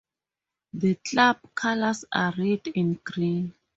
The 0.73 0.95
club 0.95 1.37
colours 1.53 2.05
are 2.11 2.33
red 2.35 2.61
and 2.75 3.03
green. 3.03 3.53